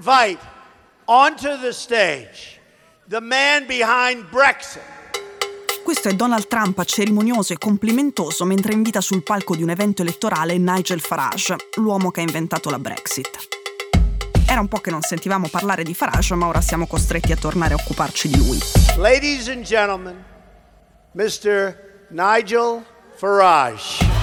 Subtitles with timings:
[0.00, 0.38] invite
[1.04, 2.58] onto the stage
[3.06, 4.80] the man behind Brexit.
[5.84, 10.56] Questo è Donald Trump cerimonioso e complimentoso mentre invita sul palco di un evento elettorale
[10.56, 13.48] Nigel Farage, l'uomo che ha inventato la Brexit.
[14.46, 17.74] Era un po' che non sentivamo parlare di Farage, ma ora siamo costretti a tornare
[17.74, 18.58] a occuparci di lui.
[18.96, 20.24] Ladies and gentlemen,
[21.12, 21.76] Mr.
[22.08, 22.84] Nigel
[23.16, 24.19] Farage.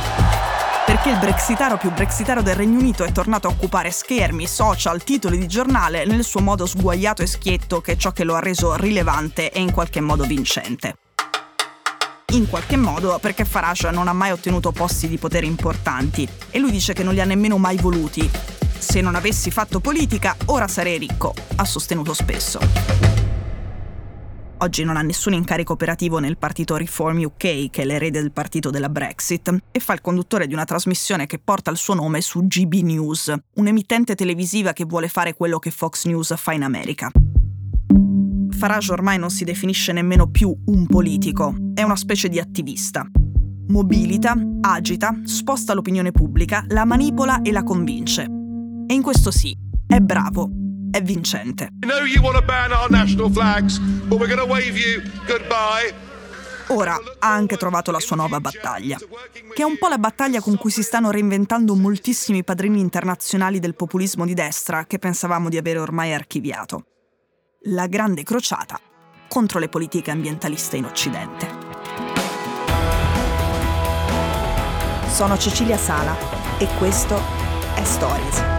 [0.88, 5.38] Perché il brexitaro più brexitaro del Regno Unito è tornato a occupare schermi, social, titoli
[5.38, 8.73] di giornale nel suo modo sguagliato e schietto che è ciò che lo ha reso
[8.78, 10.95] rilevante e in qualche modo vincente
[12.34, 16.72] in qualche modo perché Farage non ha mai ottenuto posti di potere importanti e lui
[16.72, 18.30] dice che non li ha nemmeno mai voluti.
[18.78, 23.07] Se non avessi fatto politica, ora sarei ricco, ha sostenuto spesso.
[24.60, 28.72] Oggi non ha nessun incarico operativo nel partito Reform UK, che è l'erede del partito
[28.72, 32.48] della Brexit, e fa il conduttore di una trasmissione che porta il suo nome su
[32.48, 37.12] GB News, un'emittente televisiva che vuole fare quello che Fox News fa in America.
[38.50, 43.06] Farage ormai non si definisce nemmeno più un politico, è una specie di attivista.
[43.68, 48.24] Mobilita, agita, sposta l'opinione pubblica, la manipola e la convince.
[48.24, 50.50] E in questo sì, è bravo,
[50.92, 51.70] è vincente.
[56.70, 60.58] Ora ha anche trovato la sua nuova battaglia, che è un po' la battaglia con
[60.58, 65.80] cui si stanno reinventando moltissimi padrini internazionali del populismo di destra che pensavamo di avere
[65.80, 66.86] ormai archiviato
[67.70, 68.80] la grande crociata
[69.28, 71.66] contro le politiche ambientaliste in Occidente.
[75.10, 76.16] Sono Cecilia Sala
[76.60, 77.20] e questo
[77.76, 78.56] è Stories.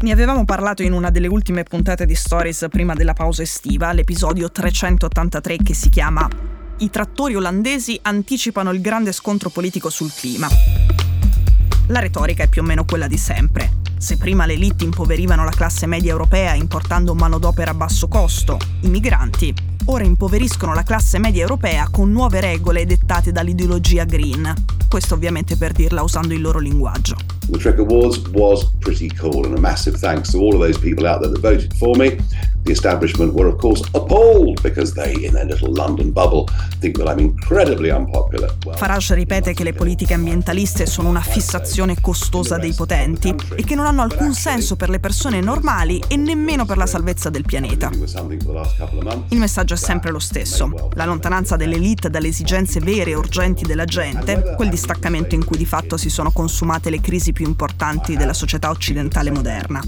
[0.00, 4.50] Ne avevamo parlato in una delle ultime puntate di Stories prima della pausa estiva, l'episodio
[4.50, 6.28] 383 che si chiama
[6.78, 10.48] I trattori olandesi anticipano il grande scontro politico sul clima
[11.90, 13.78] la retorica è più o meno quella di sempre.
[13.98, 18.88] Se prima le elite impoverivano la classe media europea importando manodopera a basso costo, i
[18.88, 19.52] migranti,
[19.86, 24.79] ora impoveriscono la classe media europea con nuove regole dettate dall'ideologia green.
[24.90, 27.14] Questo ovviamente per dirla usando il loro linguaggio.
[27.48, 31.06] The Trek Awards was pretty cool and a massive thanks to all of those people
[31.06, 32.16] out there that voted for me.
[32.70, 36.46] The establishment were of course appalled because they, in their little London bubble,
[36.78, 38.54] think that I'm incredibly unpopular.
[38.64, 43.74] Well, Farage ripete che le politiche ambientaliste sono una fissazione costosa dei potenti e che
[43.74, 47.90] non hanno alcun senso per le persone normali e nemmeno per la salvezza del pianeta.
[47.90, 50.90] Il messaggio è sempre lo stesso.
[50.92, 55.66] La lontananza dell'elite dalle esigenze vere e urgenti della gente, quel distaccamento in cui di
[55.66, 59.82] fatto si sono consumate le crisi più importanti della società occidentale moderna.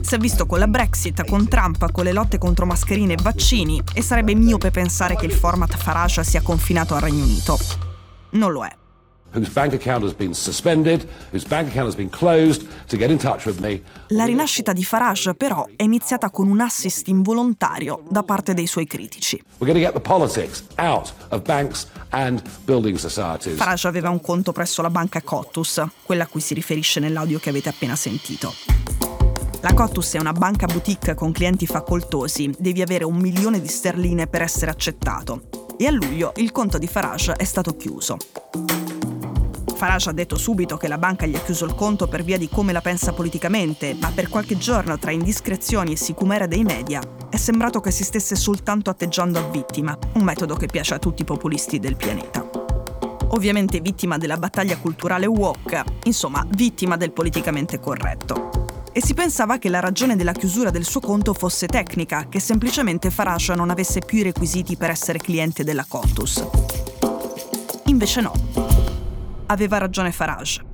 [0.00, 3.82] Si è visto con la Brexit, con Trump, con le lotte contro mascherine e vaccini
[3.94, 7.58] e sarebbe miope pensare che il format Farage sia confinato al Regno Unito.
[8.30, 8.76] Non lo è.
[14.08, 18.86] La rinascita di Farage però è iniziata con un assist involontario da parte dei suoi
[18.86, 19.42] critici.
[23.56, 27.48] Farage aveva un conto presso la banca Cotus, quella a cui si riferisce nell'audio che
[27.48, 29.03] avete appena sentito.
[29.64, 34.26] La Cotus è una banca boutique con clienti facoltosi, devi avere un milione di sterline
[34.26, 35.48] per essere accettato.
[35.78, 38.18] E a luglio il conto di Farage è stato chiuso.
[39.74, 42.50] Farage ha detto subito che la banca gli ha chiuso il conto per via di
[42.50, 47.36] come la pensa politicamente, ma per qualche giorno tra indiscrezioni e sicumera dei media è
[47.36, 51.24] sembrato che si stesse soltanto atteggiando a vittima, un metodo che piace a tutti i
[51.24, 52.46] populisti del pianeta.
[53.28, 58.63] Ovviamente vittima della battaglia culturale woke, insomma vittima del politicamente corretto
[58.96, 63.10] e si pensava che la ragione della chiusura del suo conto fosse tecnica, che semplicemente
[63.10, 66.46] Farage non avesse più i requisiti per essere cliente della Cotus.
[67.86, 68.32] Invece no
[69.46, 70.64] aveva ragione Farage.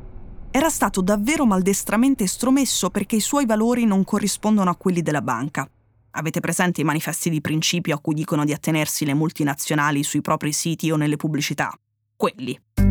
[0.50, 5.66] Era stato davvero maldestramente estromesso perché i suoi valori non corrispondono a quelli della banca.
[6.11, 10.52] Avete presente i manifesti di principio a cui dicono di attenersi le multinazionali sui propri
[10.52, 11.73] siti o nelle pubblicità?
[12.16, 12.89] Quelli.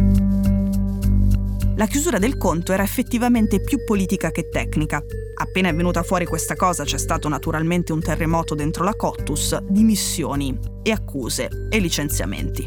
[1.80, 5.02] La chiusura del conto era effettivamente più politica che tecnica.
[5.36, 10.60] Appena è venuta fuori questa cosa c'è stato naturalmente un terremoto dentro la Cottus, dimissioni
[10.84, 12.66] e accuse e licenziamenti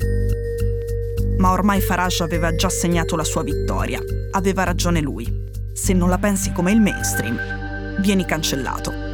[1.38, 4.00] ma ormai Farage aveva già segnato la sua vittoria.
[4.30, 5.26] Aveva ragione lui.
[5.72, 9.11] Se non la pensi come il mainstream, vieni cancellato.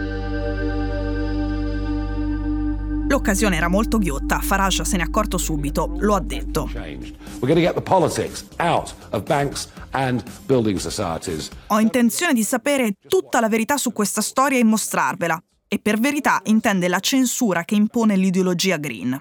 [3.09, 6.69] L'occasione era molto ghiotta, Farage se ne è accorto subito, lo ha detto.
[11.69, 15.41] Ho intenzione di sapere tutta la verità su questa storia e mostrarvela.
[15.67, 19.19] E per verità intende la censura che impone l'ideologia green.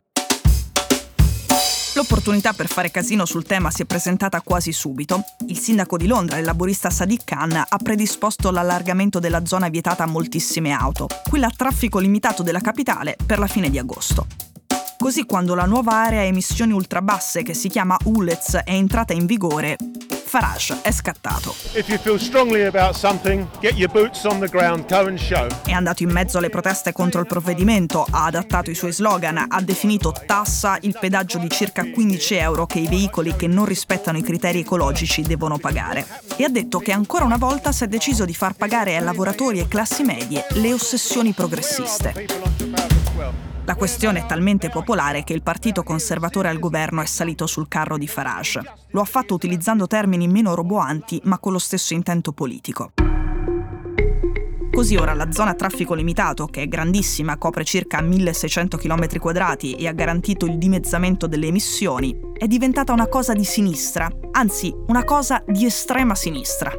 [1.97, 5.23] L'opportunità per fare casino sul tema si è presentata quasi subito.
[5.47, 10.07] Il sindaco di Londra, il laborista Sadiq Khan, ha predisposto l'allargamento della zona vietata a
[10.07, 14.27] moltissime auto, quella a traffico limitato della capitale, per la fine di agosto.
[14.95, 19.25] Così quando la nuova area a emissioni ultrabasse che si chiama ULEZ è entrata in
[19.25, 19.75] vigore,
[20.27, 21.55] Farage è scattato.
[25.63, 29.61] È andato in mezzo alle proteste contro il provvedimento, ha adattato i suoi slogan, ha
[29.61, 34.23] definito tassa il pedaggio di circa 15 euro che i veicoli che non rispettano i
[34.23, 36.05] criteri ecologici devono pagare.
[36.35, 39.59] E ha detto che ancora una volta si è deciso di far pagare a lavoratori
[39.59, 42.25] e classi medie le ossessioni progressiste.
[43.67, 47.97] La questione è talmente popolare che il partito conservatore al governo è salito sul carro
[47.97, 48.61] di Farage.
[48.91, 52.93] Lo ha fatto utilizzando termini meno roboanti, ma con lo stesso intento politico.
[54.71, 59.73] Così ora la zona a traffico limitato, che è grandissima, copre circa 1600 km quadrati
[59.73, 65.03] e ha garantito il dimezzamento delle emissioni, è diventata una cosa di sinistra, anzi una
[65.03, 66.71] cosa di estrema sinistra.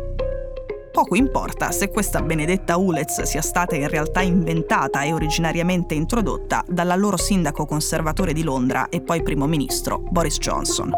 [0.93, 7.17] Poco importa se questa benedetta ULEZ sia stata in realtà inventata e originariamente introdotta dall'allora
[7.17, 10.93] sindaco conservatore di Londra e poi primo ministro Boris Johnson.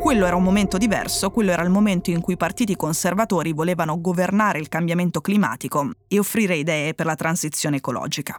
[0.00, 4.00] Quello era un momento diverso, quello era il momento in cui i partiti conservatori volevano
[4.00, 8.36] governare il cambiamento climatico e offrire idee per la transizione ecologica.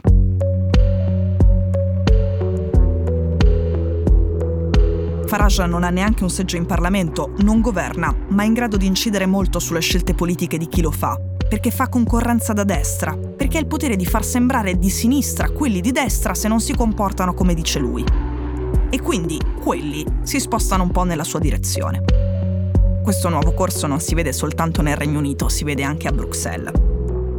[5.30, 8.88] Farage non ha neanche un seggio in Parlamento, non governa, ma è in grado di
[8.88, 13.58] incidere molto sulle scelte politiche di chi lo fa, perché fa concorrenza da destra, perché
[13.58, 17.36] ha il potere di far sembrare di sinistra quelli di destra se non si comportano
[17.36, 18.04] come dice lui.
[18.90, 22.04] E quindi quelli si spostano un po' nella sua direzione.
[23.04, 26.89] Questo nuovo corso non si vede soltanto nel Regno Unito, si vede anche a Bruxelles.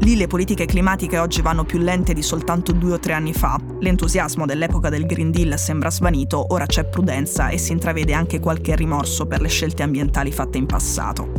[0.01, 3.61] Lì le politiche climatiche oggi vanno più lente di soltanto due o tre anni fa.
[3.81, 8.75] L'entusiasmo dell'epoca del Green Deal sembra svanito, ora c'è prudenza e si intravede anche qualche
[8.75, 11.31] rimorso per le scelte ambientali fatte in passato.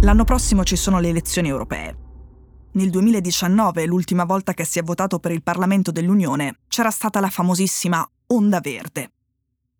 [0.00, 1.96] L'anno prossimo ci sono le elezioni europee.
[2.72, 7.30] Nel 2019, l'ultima volta che si è votato per il Parlamento dell'Unione, c'era stata la
[7.30, 9.12] famosissima onda verde.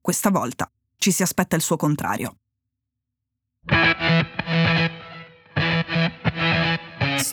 [0.01, 2.37] Questa volta ci si aspetta il suo contrario.